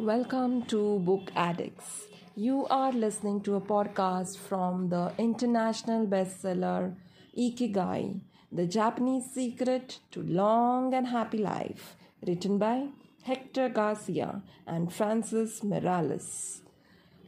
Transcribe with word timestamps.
Welcome 0.00 0.62
to 0.68 0.98
Book 1.00 1.30
Addicts. 1.36 2.06
You 2.34 2.66
are 2.70 2.90
listening 2.90 3.42
to 3.42 3.56
a 3.56 3.60
podcast 3.60 4.38
from 4.38 4.88
the 4.88 5.12
international 5.18 6.06
bestseller 6.06 6.94
Ikigai 7.36 8.22
The 8.50 8.66
Japanese 8.66 9.30
Secret 9.30 9.98
to 10.12 10.22
Long 10.22 10.94
and 10.94 11.08
Happy 11.08 11.36
Life, 11.36 11.96
written 12.26 12.56
by 12.56 12.86
Hector 13.24 13.68
Garcia 13.68 14.40
and 14.66 14.90
Francis 14.90 15.60
Miralles. 15.60 16.62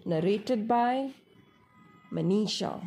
Narrated 0.06 0.66
by 0.66 1.10
Manisha. 2.10 2.82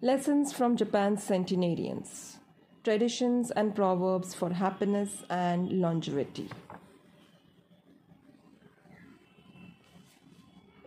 Lessons 0.00 0.52
from 0.52 0.76
Japan's 0.76 1.24
centenarians 1.24 2.36
Traditions 2.84 3.50
and 3.50 3.74
Proverbs 3.74 4.34
for 4.34 4.50
Happiness 4.50 5.24
and 5.28 5.80
Longevity. 5.80 6.48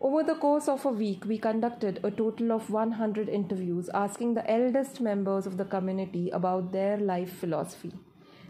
Over 0.03 0.21
the 0.21 0.35
course 0.35 0.67
of 0.67 0.83
a 0.83 0.89
week, 0.89 1.23
we 1.23 1.37
conducted 1.37 2.01
a 2.03 2.11
total 2.11 2.51
of 2.51 2.69
100 2.69 3.29
interviews 3.29 3.89
asking 3.93 4.33
the 4.33 4.51
eldest 4.51 4.99
members 4.99 5.47
of 5.47 5.55
the 5.55 5.63
community 5.63 6.29
about 6.31 6.73
their 6.73 6.97
life 6.97 7.31
philosophy, 7.37 7.93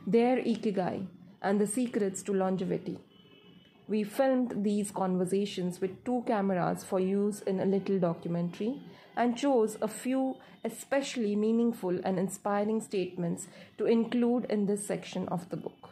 their 0.07 0.37
ikigai, 0.37 1.05
and 1.43 1.61
the 1.61 1.67
secrets 1.67 2.23
to 2.23 2.33
longevity. 2.33 2.97
We 3.87 4.03
filmed 4.03 4.63
these 4.63 4.89
conversations 4.89 5.79
with 5.79 6.03
two 6.03 6.23
cameras 6.25 6.83
for 6.83 6.99
use 6.99 7.41
in 7.41 7.59
a 7.59 7.65
little 7.65 7.99
documentary 7.99 8.81
and 9.15 9.37
chose 9.37 9.77
a 9.79 9.87
few 9.87 10.37
especially 10.65 11.35
meaningful 11.35 11.99
and 12.03 12.17
inspiring 12.17 12.81
statements 12.81 13.47
to 13.77 13.85
include 13.85 14.45
in 14.45 14.65
this 14.65 14.87
section 14.87 15.27
of 15.27 15.47
the 15.51 15.57
book. 15.57 15.89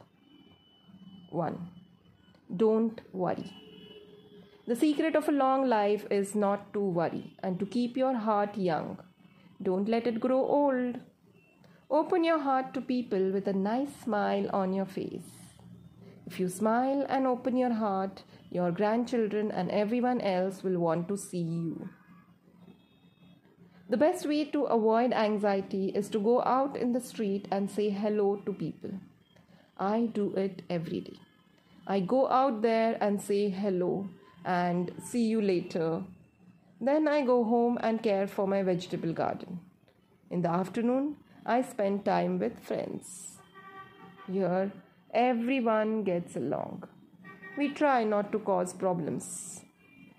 1. 1.30 1.70
Don't 2.58 3.02
worry. 3.14 3.71
The 4.72 4.78
secret 4.78 5.18
of 5.18 5.28
a 5.28 5.34
long 5.34 5.68
life 5.68 6.06
is 6.10 6.34
not 6.34 6.72
to 6.72 6.80
worry 6.80 7.36
and 7.44 7.60
to 7.60 7.66
keep 7.66 7.98
your 7.98 8.14
heart 8.14 8.58
young. 8.58 9.00
Don't 9.62 9.90
let 9.90 10.08
it 10.08 10.22
grow 10.22 10.46
old. 10.46 10.98
Open 11.90 12.24
your 12.24 12.40
heart 12.40 12.74
to 12.76 12.80
people 12.80 13.32
with 13.32 13.50
a 13.50 13.52
nice 13.52 13.94
smile 14.02 14.50
on 14.54 14.72
your 14.72 14.86
face. 14.86 15.28
If 16.26 16.40
you 16.40 16.48
smile 16.48 17.06
and 17.10 17.28
open 17.28 17.58
your 17.58 17.74
heart, 17.74 18.24
your 18.50 18.72
grandchildren 18.72 19.52
and 19.52 19.70
everyone 19.72 20.22
else 20.22 20.64
will 20.64 20.80
want 20.80 21.10
to 21.10 21.18
see 21.18 21.42
you. 21.42 21.90
The 23.90 23.98
best 23.98 24.26
way 24.26 24.46
to 24.52 24.64
avoid 24.78 25.12
anxiety 25.12 25.90
is 25.90 26.08
to 26.12 26.20
go 26.20 26.42
out 26.44 26.78
in 26.78 26.94
the 26.94 27.02
street 27.02 27.46
and 27.52 27.70
say 27.70 27.90
hello 27.90 28.38
to 28.46 28.54
people. 28.54 28.92
I 29.78 30.06
do 30.06 30.34
it 30.36 30.62
every 30.70 31.02
day. 31.02 31.20
I 31.86 32.00
go 32.00 32.30
out 32.30 32.62
there 32.62 32.98
and 33.02 33.22
say 33.22 33.50
hello 33.50 34.08
and 34.46 34.92
see 35.04 35.26
you 35.28 35.42
later. 35.42 36.04
Then 36.80 37.08
I 37.08 37.22
go 37.22 37.44
home 37.44 37.78
and 37.82 38.02
care 38.02 38.28
for 38.28 38.48
my 38.48 38.64
vegetable 38.64 39.14
garden. 39.14 39.60
In 40.30 40.42
the 40.42 40.50
afternoon, 40.50 41.18
I 41.46 41.62
spend 41.62 42.06
time 42.06 42.40
with 42.40 42.60
friends. 42.60 43.38
Here, 44.32 44.72
everyone 45.14 46.04
gets 46.04 46.36
along. 46.36 46.84
We 47.58 47.70
try 47.70 48.04
not 48.04 48.32
to 48.32 48.40
cause 48.40 48.74
problems. 48.74 49.62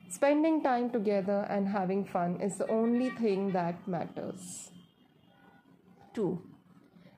Spending 0.09 0.63
time 0.63 0.91
together 0.91 1.47
and 1.49 1.67
having 1.69 2.05
fun 2.05 2.41
is 2.41 2.59
the 2.59 2.69
only 2.69 3.11
thing 3.11 3.53
that 3.53 3.89
matters. 3.89 4.71
2. 6.15 6.43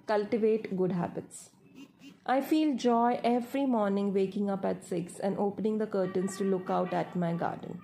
Cultivate 0.07 0.77
good 0.77 0.93
habits. 0.93 1.51
I 2.27 2.41
feel 2.41 2.75
joy 2.75 3.21
every 3.23 3.67
morning 3.67 4.15
waking 4.15 4.49
up 4.49 4.65
at 4.65 4.83
6 4.83 5.19
and 5.19 5.37
opening 5.39 5.77
the 5.77 5.87
curtains 5.87 6.39
to 6.39 6.45
look 6.45 6.71
out 6.71 6.95
at 6.95 7.15
my 7.15 7.35
garden, 7.35 7.83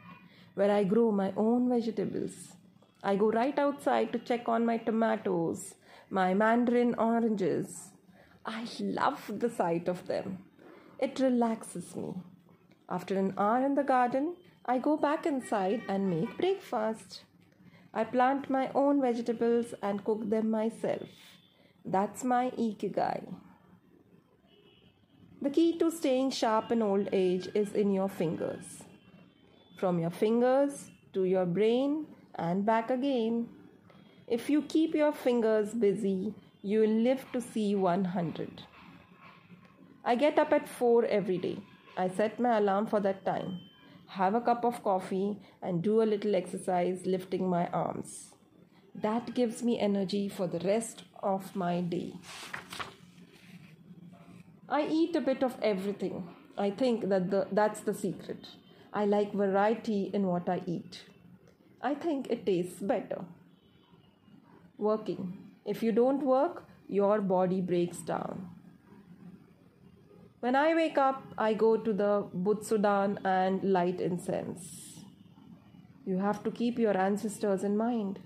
where 0.54 0.70
I 0.70 0.82
grow 0.82 1.10
my 1.12 1.34
own 1.36 1.68
vegetables. 1.68 2.54
I 3.02 3.16
go 3.16 3.30
right 3.30 3.58
outside 3.58 4.14
to 4.14 4.18
check 4.18 4.48
on 4.48 4.64
my 4.64 4.78
tomatoes, 4.78 5.74
my 6.08 6.32
mandarin 6.32 6.94
oranges. 6.94 7.90
I 8.46 8.66
love 8.80 9.30
the 9.40 9.50
sight 9.50 9.88
of 9.88 10.06
them. 10.06 10.38
It 10.98 11.20
relaxes 11.20 11.94
me. 11.94 12.14
After 12.88 13.18
an 13.18 13.34
hour 13.36 13.62
in 13.66 13.74
the 13.74 13.84
garden, 13.84 14.36
I 14.64 14.78
go 14.78 14.96
back 14.96 15.26
inside 15.26 15.82
and 15.86 16.08
make 16.08 16.38
breakfast. 16.38 17.24
I 17.92 18.04
plant 18.04 18.48
my 18.48 18.70
own 18.74 19.02
vegetables 19.02 19.74
and 19.82 20.02
cook 20.02 20.30
them 20.30 20.50
myself. 20.50 21.08
That's 21.84 22.24
my 22.24 22.52
ikigai. 22.52 23.34
The 25.42 25.48
key 25.48 25.78
to 25.78 25.90
staying 25.90 26.32
sharp 26.32 26.70
in 26.70 26.82
old 26.82 27.08
age 27.12 27.48
is 27.54 27.72
in 27.72 27.92
your 27.92 28.10
fingers. 28.10 28.84
From 29.78 29.98
your 29.98 30.10
fingers 30.10 30.90
to 31.14 31.24
your 31.24 31.46
brain 31.46 32.06
and 32.34 32.66
back 32.66 32.90
again. 32.90 33.48
If 34.28 34.50
you 34.50 34.60
keep 34.60 34.94
your 34.94 35.12
fingers 35.12 35.72
busy, 35.72 36.34
you 36.60 36.80
will 36.80 36.98
live 37.08 37.24
to 37.32 37.40
see 37.40 37.74
100. 37.74 38.62
I 40.04 40.14
get 40.14 40.38
up 40.38 40.52
at 40.52 40.68
4 40.68 41.06
every 41.06 41.38
day. 41.38 41.58
I 41.96 42.08
set 42.08 42.38
my 42.38 42.58
alarm 42.58 42.86
for 42.86 43.00
that 43.00 43.24
time, 43.24 43.60
have 44.08 44.34
a 44.34 44.40
cup 44.42 44.64
of 44.64 44.84
coffee, 44.84 45.38
and 45.62 45.82
do 45.82 46.02
a 46.02 46.10
little 46.12 46.34
exercise 46.34 47.06
lifting 47.06 47.48
my 47.48 47.66
arms. 47.68 48.34
That 48.94 49.34
gives 49.34 49.62
me 49.62 49.80
energy 49.80 50.28
for 50.28 50.46
the 50.46 50.60
rest 50.60 51.04
of 51.22 51.56
my 51.56 51.80
day. 51.80 52.12
I 54.70 54.86
eat 54.86 55.16
a 55.16 55.20
bit 55.20 55.42
of 55.42 55.56
everything. 55.60 56.28
I 56.56 56.70
think 56.70 57.08
that 57.08 57.30
the, 57.30 57.48
that's 57.50 57.80
the 57.80 57.92
secret. 57.92 58.46
I 58.92 59.04
like 59.04 59.32
variety 59.32 60.10
in 60.14 60.26
what 60.26 60.48
I 60.48 60.62
eat. 60.66 61.02
I 61.82 61.94
think 61.94 62.28
it 62.30 62.46
tastes 62.46 62.80
better. 62.80 63.24
Working. 64.78 65.38
If 65.64 65.82
you 65.82 65.90
don't 65.90 66.22
work, 66.22 66.64
your 66.88 67.20
body 67.20 67.60
breaks 67.60 67.98
down. 67.98 68.48
When 70.40 70.56
I 70.56 70.74
wake 70.74 70.98
up, 70.98 71.22
I 71.36 71.52
go 71.52 71.76
to 71.76 71.92
the 71.92 72.26
Butsudan 72.34 73.18
and 73.24 73.62
light 73.62 74.00
incense. 74.00 75.04
You 76.06 76.18
have 76.18 76.42
to 76.44 76.50
keep 76.50 76.78
your 76.78 76.96
ancestors 76.96 77.62
in 77.64 77.76
mind. 77.76 78.20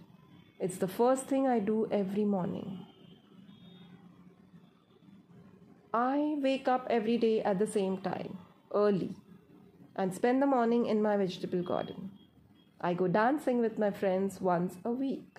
It's 0.60 0.76
the 0.76 0.88
first 0.88 1.26
thing 1.26 1.46
I 1.46 1.58
do 1.58 1.88
every 1.90 2.24
morning. 2.24 2.86
I 5.94 6.34
wake 6.42 6.66
up 6.66 6.88
every 6.90 7.16
day 7.18 7.40
at 7.42 7.60
the 7.60 7.68
same 7.68 7.98
time, 7.98 8.38
early, 8.74 9.14
and 9.94 10.12
spend 10.12 10.42
the 10.42 10.46
morning 10.46 10.86
in 10.86 11.00
my 11.00 11.16
vegetable 11.16 11.62
garden. 11.62 12.10
I 12.80 12.94
go 12.94 13.06
dancing 13.06 13.60
with 13.60 13.78
my 13.78 13.92
friends 13.92 14.40
once 14.40 14.74
a 14.84 14.90
week. 14.90 15.38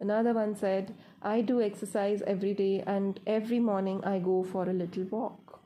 Another 0.00 0.32
one 0.32 0.56
said, 0.56 0.94
I 1.20 1.42
do 1.42 1.60
exercise 1.60 2.22
every 2.26 2.54
day 2.54 2.82
and 2.86 3.20
every 3.26 3.60
morning 3.60 4.02
I 4.02 4.18
go 4.18 4.42
for 4.42 4.66
a 4.66 4.72
little 4.72 5.04
walk. 5.04 5.60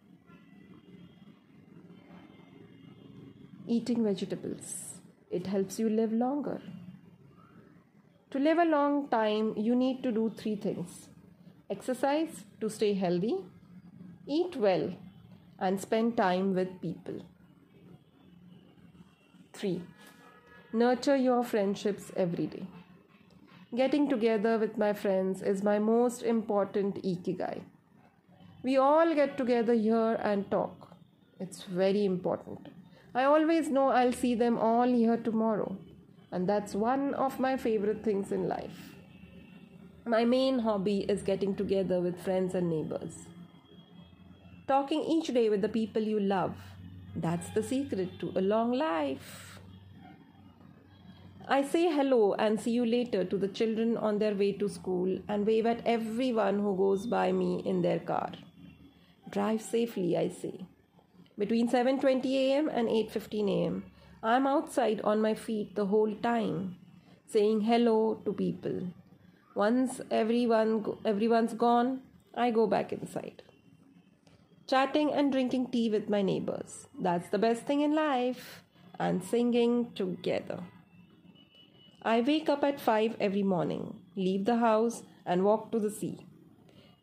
Eating 3.68 4.02
vegetables. 4.02 4.98
It 5.30 5.46
helps 5.46 5.78
you 5.78 5.88
live 5.88 6.12
longer. 6.12 6.60
To 8.32 8.40
live 8.40 8.58
a 8.58 8.64
long 8.64 9.06
time, 9.06 9.54
you 9.56 9.76
need 9.76 10.02
to 10.02 10.10
do 10.10 10.32
three 10.36 10.56
things 10.56 11.08
exercise 11.70 12.44
to 12.60 12.70
stay 12.70 12.94
healthy, 12.94 13.36
eat 14.26 14.56
well, 14.56 14.94
and 15.58 15.80
spend 15.80 16.16
time 16.16 16.54
with 16.54 16.80
people. 16.80 17.20
3. 19.52 19.82
Nurture 20.72 21.16
your 21.16 21.42
friendships 21.42 22.12
every 22.16 22.46
day. 22.46 22.66
Getting 23.76 24.08
together 24.08 24.56
with 24.58 24.78
my 24.78 24.92
friends 24.92 25.42
is 25.42 25.62
my 25.62 25.78
most 25.78 26.22
important 26.22 27.02
ikigai. 27.02 27.60
We 28.62 28.76
all 28.76 29.14
get 29.14 29.36
together 29.36 29.74
here 29.74 30.14
and 30.22 30.50
talk. 30.50 30.96
It's 31.38 31.64
very 31.64 32.04
important. 32.04 32.68
I 33.14 33.24
always 33.24 33.68
know 33.68 33.88
I'll 33.88 34.12
see 34.12 34.34
them 34.34 34.58
all 34.58 34.88
here 34.88 35.16
tomorrow, 35.16 35.76
and 36.32 36.48
that's 36.48 36.74
one 36.74 37.14
of 37.14 37.38
my 37.38 37.56
favorite 37.56 38.02
things 38.02 38.32
in 38.32 38.48
life. 38.48 38.97
My 40.08 40.24
main 40.24 40.60
hobby 40.60 41.00
is 41.00 41.22
getting 41.22 41.54
together 41.54 42.00
with 42.00 42.18
friends 42.22 42.54
and 42.54 42.70
neighbors. 42.70 43.26
Talking 44.66 45.02
each 45.04 45.26
day 45.26 45.50
with 45.50 45.60
the 45.60 45.68
people 45.68 46.00
you 46.00 46.18
love. 46.18 46.54
That's 47.14 47.50
the 47.50 47.62
secret 47.62 48.18
to 48.20 48.32
a 48.34 48.40
long 48.40 48.72
life. 48.72 49.60
I 51.46 51.60
say 51.60 51.90
hello 51.92 52.32
and 52.38 52.58
see 52.58 52.70
you 52.70 52.86
later 52.86 53.22
to 53.22 53.36
the 53.36 53.48
children 53.48 53.98
on 53.98 54.18
their 54.18 54.34
way 54.34 54.52
to 54.52 54.68
school 54.70 55.18
and 55.28 55.46
wave 55.46 55.66
at 55.66 55.86
everyone 55.86 56.58
who 56.58 56.74
goes 56.74 57.06
by 57.06 57.30
me 57.30 57.62
in 57.66 57.82
their 57.82 57.98
car. 57.98 58.32
Drive 59.28 59.60
safely, 59.60 60.16
I 60.16 60.28
say. 60.28 60.54
Between 61.36 61.68
7:20 61.68 62.32
a.m. 62.44 62.70
and 62.70 62.88
8:15 62.88 63.50
a.m., 63.56 63.84
I'm 64.22 64.46
outside 64.46 65.02
on 65.02 65.20
my 65.20 65.34
feet 65.34 65.74
the 65.74 65.86
whole 65.92 66.14
time, 66.30 66.76
saying 67.26 67.60
hello 67.72 68.22
to 68.24 68.32
people. 68.32 68.80
Once 69.58 70.00
everyone 70.10 70.72
everyone's 71.04 71.54
gone, 71.54 72.00
I 72.34 72.50
go 72.58 72.66
back 72.74 72.92
inside. 72.92 73.42
chatting 74.70 75.10
and 75.12 75.32
drinking 75.32 75.64
tea 75.72 75.88
with 75.90 76.08
my 76.14 76.20
neighbors. 76.22 76.86
That's 77.06 77.28
the 77.30 77.40
best 77.44 77.62
thing 77.62 77.80
in 77.80 77.94
life. 77.94 78.62
And 79.06 79.24
singing 79.30 79.92
together. 80.00 80.58
I 82.02 82.20
wake 82.20 82.48
up 82.54 82.64
at 82.64 82.80
5 82.80 83.16
every 83.28 83.42
morning, 83.42 83.84
leave 84.16 84.44
the 84.44 84.56
house, 84.56 85.02
and 85.24 85.44
walk 85.44 85.70
to 85.72 85.80
the 85.84 85.90
sea. 85.90 86.16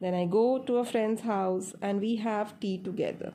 Then 0.01 0.13
I 0.13 0.25
go 0.25 0.59
to 0.59 0.77
a 0.77 0.85
friend's 0.85 1.21
house 1.21 1.73
and 1.81 1.99
we 1.99 2.15
have 2.17 2.59
tea 2.59 2.77
together. 2.89 3.33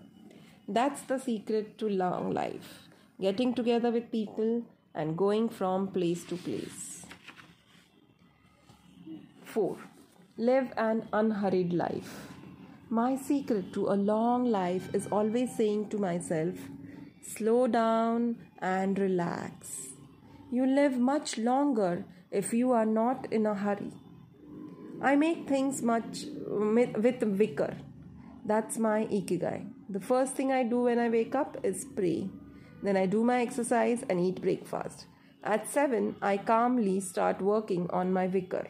That's 0.69 1.03
the 1.03 1.19
secret 1.19 1.77
to 1.79 1.89
long 1.89 2.33
life 2.33 2.89
getting 3.21 3.55
together 3.55 3.91
with 3.91 4.11
people 4.11 4.63
and 4.95 5.17
going 5.17 5.49
from 5.49 5.89
place 5.89 6.25
to 6.33 6.37
place. 6.37 7.01
4. 9.50 9.76
Live 10.37 10.73
an 10.76 11.08
unhurried 11.12 11.73
life. 11.73 12.29
My 12.88 13.17
secret 13.17 13.73
to 13.73 13.88
a 13.88 13.99
long 14.11 14.44
life 14.44 14.94
is 14.94 15.08
always 15.08 15.56
saying 15.56 15.88
to 15.91 15.99
myself, 15.99 16.55
slow 17.23 17.67
down 17.67 18.37
and 18.58 18.99
relax. 18.99 19.88
You 20.52 20.67
live 20.67 20.99
much 20.99 21.37
longer 21.37 22.05
if 22.31 22.52
you 22.52 22.70
are 22.73 22.87
not 22.87 23.32
in 23.32 23.47
a 23.47 23.55
hurry. 23.55 23.93
I 25.02 25.17
make 25.17 25.49
things 25.49 25.82
much 25.82 26.25
with 26.47 27.20
vigor. 27.20 27.76
That's 28.44 28.79
my 28.79 29.06
ikigai. 29.06 29.69
The 29.88 30.00
first 30.00 30.35
thing 30.35 30.52
I 30.52 30.62
do 30.62 30.82
when 30.82 30.99
I 30.99 31.08
wake 31.08 31.35
up 31.35 31.56
is 31.62 31.87
pray. 31.97 32.29
Then 32.82 32.97
I 32.97 33.06
do 33.06 33.25
my 33.25 33.41
exercise 33.43 34.05
and 34.08 34.20
eat 34.20 34.41
breakfast. 34.41 35.06
At 35.43 35.69
7, 35.69 36.17
I 36.23 36.37
calmly 36.37 37.00
start 37.00 37.41
working 37.41 37.88
on 37.91 38.12
my 38.12 38.26
vigor. 38.26 38.69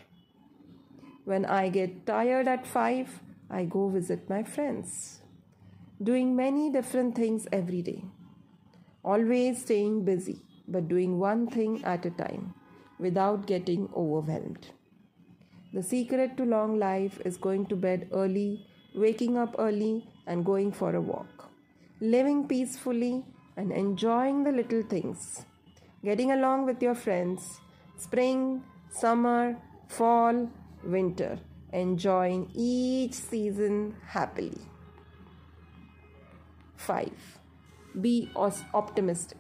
When 1.30 1.44
I 1.44 1.68
get 1.68 2.06
tired 2.06 2.48
at 2.48 2.66
5, 2.66 3.20
I 3.50 3.64
go 3.64 3.88
visit 3.88 4.28
my 4.28 4.42
friends. 4.42 5.20
Doing 6.02 6.34
many 6.34 6.70
different 6.70 7.14
things 7.14 7.46
every 7.52 7.82
day. 7.82 8.02
Always 9.04 9.60
staying 9.62 10.04
busy 10.04 10.40
but 10.66 10.88
doing 10.88 11.20
one 11.20 11.46
thing 11.46 11.84
at 11.84 12.04
a 12.04 12.10
time 12.10 12.54
without 12.98 13.46
getting 13.46 13.88
overwhelmed. 13.94 14.66
The 15.72 15.84
secret 15.84 16.36
to 16.38 16.44
long 16.44 16.80
life 16.80 17.20
is 17.24 17.36
going 17.36 17.66
to 17.66 17.76
bed 17.76 18.08
early, 18.12 18.66
waking 18.96 19.36
up 19.38 19.54
early, 19.56 20.08
and 20.26 20.44
going 20.44 20.72
for 20.72 20.96
a 20.96 21.00
walk. 21.00 21.48
Living 22.00 22.48
peacefully 22.48 23.24
and 23.56 23.70
enjoying 23.70 24.42
the 24.42 24.50
little 24.50 24.82
things. 24.82 25.44
Getting 26.04 26.32
along 26.32 26.66
with 26.66 26.82
your 26.82 26.96
friends. 26.96 27.60
Spring, 27.98 28.64
summer, 28.90 29.56
fall, 29.86 30.48
winter. 30.84 31.38
Enjoying 31.72 32.50
each 32.54 33.14
season 33.14 33.96
happily. 34.06 34.58
5. 36.76 37.10
Be 38.00 38.30
optimistic. 38.34 39.38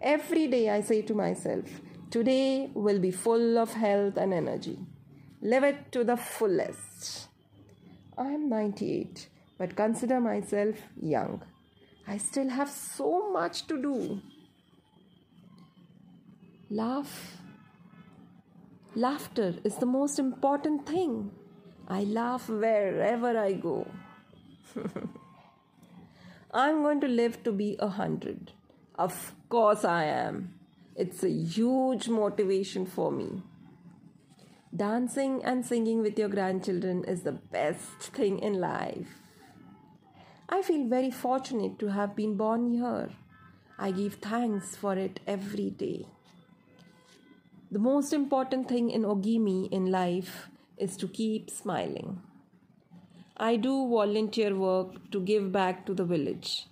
Every 0.00 0.46
day 0.46 0.70
I 0.70 0.80
say 0.80 1.02
to 1.02 1.14
myself, 1.14 1.66
today 2.10 2.70
will 2.72 2.98
be 2.98 3.10
full 3.10 3.58
of 3.58 3.74
health 3.74 4.16
and 4.16 4.32
energy. 4.32 4.78
Live 5.42 5.64
it 5.64 5.92
to 5.92 6.04
the 6.04 6.16
fullest. 6.16 7.28
I 8.16 8.28
am 8.28 8.48
98, 8.48 9.28
but 9.58 9.76
consider 9.76 10.20
myself 10.20 10.76
young. 11.00 11.42
I 12.06 12.16
still 12.16 12.48
have 12.48 12.70
so 12.70 13.30
much 13.30 13.66
to 13.66 13.80
do. 13.80 14.20
Laugh. 16.70 17.36
Laughter 18.96 19.54
is 19.62 19.76
the 19.76 19.86
most 19.86 20.18
important 20.18 20.84
thing. 20.84 21.30
I 21.86 22.02
laugh 22.02 22.48
wherever 22.48 23.38
I 23.38 23.52
go. 23.52 23.86
I'm 26.52 26.82
going 26.82 27.00
to 27.02 27.06
live 27.06 27.44
to 27.44 27.52
be 27.52 27.76
a 27.78 27.86
hundred. 27.86 28.52
Of 28.96 29.36
course, 29.48 29.84
I 29.84 30.04
am. 30.06 30.54
It's 30.96 31.22
a 31.22 31.30
huge 31.30 32.08
motivation 32.08 32.84
for 32.84 33.12
me. 33.12 33.44
Dancing 34.74 35.44
and 35.44 35.64
singing 35.64 36.02
with 36.02 36.18
your 36.18 36.28
grandchildren 36.28 37.04
is 37.04 37.22
the 37.22 37.32
best 37.32 38.12
thing 38.12 38.40
in 38.40 38.54
life. 38.54 39.20
I 40.48 40.62
feel 40.62 40.88
very 40.88 41.12
fortunate 41.12 41.78
to 41.78 41.92
have 41.92 42.16
been 42.16 42.36
born 42.36 42.72
here. 42.72 43.10
I 43.78 43.92
give 43.92 44.14
thanks 44.14 44.74
for 44.74 44.96
it 44.96 45.20
every 45.28 45.70
day. 45.70 46.06
The 47.72 47.78
most 47.78 48.12
important 48.12 48.68
thing 48.68 48.90
in 48.90 49.02
Ogimi 49.02 49.70
in 49.70 49.92
life 49.92 50.48
is 50.76 50.96
to 50.96 51.06
keep 51.06 51.48
smiling. 51.48 52.20
I 53.36 53.54
do 53.56 53.88
volunteer 53.88 54.56
work 54.56 55.10
to 55.12 55.20
give 55.20 55.52
back 55.52 55.86
to 55.86 55.94
the 55.94 56.04
village 56.04 56.66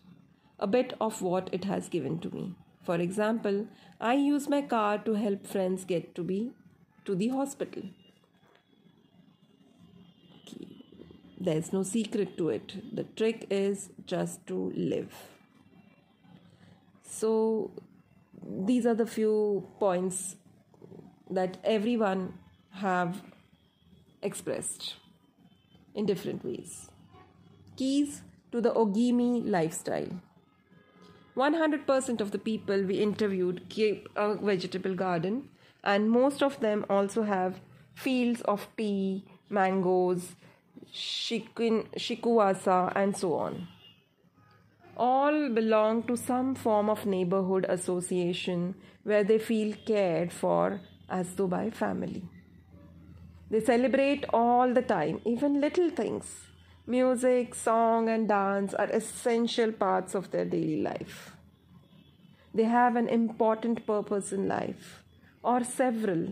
a 0.58 0.66
bit 0.66 0.94
of 1.00 1.22
what 1.22 1.50
it 1.52 1.66
has 1.66 1.88
given 1.88 2.18
to 2.18 2.34
me. 2.34 2.56
For 2.82 2.96
example, 2.96 3.68
I 4.00 4.14
use 4.14 4.48
my 4.48 4.60
car 4.60 4.98
to 4.98 5.14
help 5.14 5.46
friends 5.46 5.84
get 5.84 6.16
to 6.16 6.24
be 6.24 6.50
to 7.04 7.14
the 7.14 7.28
hospital. 7.28 7.84
There's 11.40 11.72
no 11.72 11.84
secret 11.84 12.36
to 12.38 12.48
it. 12.48 12.74
The 12.92 13.04
trick 13.04 13.46
is 13.50 13.90
just 14.04 14.44
to 14.48 14.72
live. 14.74 15.14
So 17.04 17.70
these 18.44 18.84
are 18.84 18.94
the 18.94 19.06
few 19.06 19.68
points 19.78 20.34
that 21.30 21.58
everyone 21.64 22.34
have 22.70 23.22
expressed 24.22 24.94
in 25.94 26.06
different 26.06 26.44
ways. 26.44 26.90
Keys 27.76 28.22
to 28.52 28.60
the 28.60 28.72
Ogimi 28.72 29.48
lifestyle. 29.48 30.20
100% 31.36 32.20
of 32.20 32.30
the 32.32 32.38
people 32.38 32.82
we 32.82 33.00
interviewed 33.00 33.68
keep 33.68 34.08
a 34.16 34.34
vegetable 34.34 34.94
garden, 34.94 35.48
and 35.84 36.10
most 36.10 36.42
of 36.42 36.58
them 36.60 36.84
also 36.90 37.22
have 37.22 37.60
fields 37.94 38.40
of 38.42 38.66
tea, 38.76 39.24
mangoes, 39.48 40.34
shikin, 40.92 41.86
and 42.96 43.16
so 43.16 43.34
on. 43.34 43.68
All 44.96 45.48
belong 45.48 46.02
to 46.04 46.16
some 46.16 46.56
form 46.56 46.90
of 46.90 47.06
neighborhood 47.06 47.66
association 47.68 48.74
where 49.04 49.22
they 49.22 49.38
feel 49.38 49.76
cared 49.86 50.32
for 50.32 50.80
as 51.08 51.28
by 51.34 51.70
family. 51.70 52.24
They 53.50 53.60
celebrate 53.60 54.24
all 54.32 54.74
the 54.74 54.82
time, 54.82 55.20
even 55.24 55.60
little 55.60 55.90
things 55.90 56.48
Music, 56.90 57.54
song, 57.54 58.08
and 58.08 58.26
dance 58.26 58.72
are 58.72 58.88
essential 58.88 59.70
parts 59.72 60.14
of 60.14 60.30
their 60.30 60.46
daily 60.46 60.80
life. 60.80 61.36
They 62.54 62.64
have 62.64 62.96
an 62.96 63.10
important 63.10 63.86
purpose 63.86 64.32
in 64.32 64.48
life, 64.48 65.02
or 65.42 65.64
several. 65.64 66.28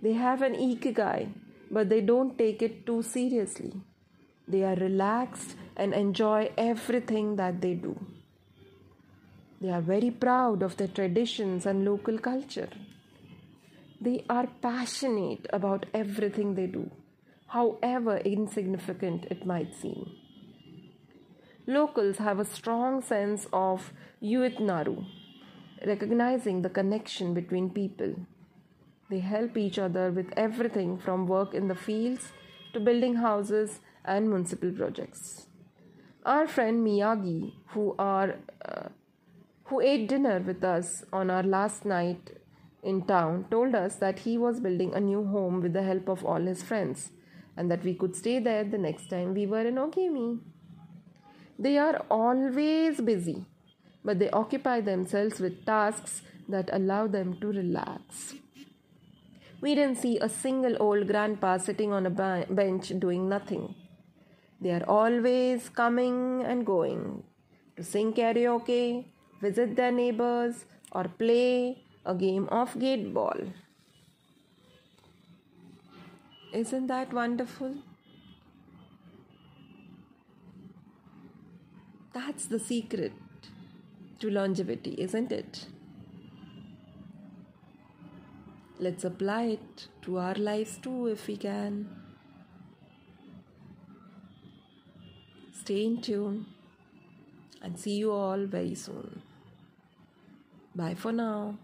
They 0.00 0.14
have 0.14 0.40
an 0.40 0.54
ikigai, 0.54 1.28
but 1.70 1.90
they 1.90 2.00
don't 2.00 2.38
take 2.38 2.62
it 2.62 2.86
too 2.86 3.02
seriously. 3.02 3.74
They 4.48 4.62
are 4.64 4.74
relaxed 4.76 5.54
and 5.76 5.92
enjoy 5.92 6.50
everything 6.56 7.36
that 7.36 7.60
they 7.60 7.74
do. 7.74 7.94
They 9.60 9.68
are 9.68 9.82
very 9.82 10.10
proud 10.10 10.62
of 10.62 10.78
their 10.78 10.88
traditions 10.88 11.66
and 11.66 11.84
local 11.84 12.16
culture. 12.16 12.70
They 14.04 14.24
are 14.28 14.48
passionate 14.62 15.46
about 15.52 15.86
everything 16.02 16.54
they 16.54 16.66
do 16.66 16.90
however 17.54 18.16
insignificant 18.18 19.26
it 19.30 19.46
might 19.46 19.74
seem. 19.80 20.10
Locals 21.66 22.18
have 22.18 22.40
a 22.40 22.44
strong 22.44 23.00
sense 23.00 23.46
of 23.52 23.92
Yuimaru, 24.22 25.06
recognizing 25.86 26.62
the 26.62 26.68
connection 26.68 27.32
between 27.32 27.70
people. 27.70 28.14
They 29.08 29.20
help 29.20 29.56
each 29.56 29.78
other 29.78 30.10
with 30.10 30.32
everything 30.36 30.98
from 30.98 31.28
work 31.28 31.54
in 31.54 31.68
the 31.68 31.76
fields 31.76 32.32
to 32.72 32.80
building 32.80 33.14
houses 33.14 33.80
and 34.04 34.28
municipal 34.28 34.72
projects. 34.72 35.46
Our 36.26 36.48
friend 36.48 36.84
Miyagi, 36.84 37.52
who 37.68 37.94
are 37.98 38.34
uh, 38.64 38.88
who 39.66 39.80
ate 39.80 40.08
dinner 40.08 40.40
with 40.40 40.64
us 40.64 41.04
on 41.12 41.30
our 41.30 41.42
last 41.42 41.84
night 41.84 42.30
in 42.84 43.02
town, 43.06 43.46
told 43.50 43.74
us 43.74 43.96
that 43.96 44.20
he 44.20 44.36
was 44.38 44.60
building 44.60 44.94
a 44.94 45.00
new 45.00 45.24
home 45.26 45.60
with 45.60 45.72
the 45.72 45.82
help 45.82 46.08
of 46.08 46.24
all 46.24 46.40
his 46.40 46.62
friends 46.62 47.10
and 47.56 47.70
that 47.70 47.84
we 47.84 47.94
could 47.94 48.14
stay 48.14 48.38
there 48.38 48.64
the 48.64 48.78
next 48.78 49.08
time 49.08 49.34
we 49.34 49.46
were 49.46 49.66
in 49.66 49.76
Ogimi. 49.76 50.40
They 51.58 51.78
are 51.78 52.04
always 52.10 53.00
busy, 53.00 53.46
but 54.04 54.18
they 54.18 54.30
occupy 54.30 54.80
themselves 54.80 55.40
with 55.40 55.64
tasks 55.64 56.22
that 56.48 56.68
allow 56.72 57.06
them 57.06 57.38
to 57.40 57.48
relax. 57.48 58.34
We 59.60 59.74
didn't 59.74 59.98
see 59.98 60.18
a 60.18 60.28
single 60.28 60.76
old 60.80 61.06
grandpa 61.06 61.58
sitting 61.58 61.92
on 61.92 62.06
a 62.06 62.46
bench 62.50 62.92
doing 62.98 63.28
nothing. 63.28 63.74
They 64.60 64.72
are 64.72 64.84
always 64.88 65.68
coming 65.68 66.42
and 66.44 66.66
going 66.66 67.22
to 67.76 67.82
sing 67.82 68.12
karaoke, 68.12 69.06
visit 69.40 69.76
their 69.76 69.92
neighbors, 69.92 70.64
or 70.92 71.04
play 71.04 71.83
a 72.04 72.14
game 72.14 72.48
of 72.50 72.78
gate 72.78 73.12
ball. 73.14 73.40
Isn't 76.52 76.86
that 76.86 77.12
wonderful? 77.12 77.76
That's 82.12 82.46
the 82.46 82.60
secret 82.60 83.12
to 84.20 84.30
longevity, 84.30 84.94
isn't 84.98 85.32
it? 85.32 85.66
Let's 88.78 89.04
apply 89.04 89.42
it 89.56 89.88
to 90.02 90.18
our 90.18 90.34
lives 90.34 90.78
too 90.78 91.06
if 91.08 91.26
we 91.26 91.36
can. 91.36 91.88
Stay 95.52 95.86
in 95.86 96.00
tune 96.00 96.46
and 97.62 97.78
see 97.78 97.96
you 97.96 98.12
all 98.12 98.44
very 98.46 98.74
soon. 98.74 99.22
Bye 100.74 100.94
for 100.94 101.12
now. 101.12 101.56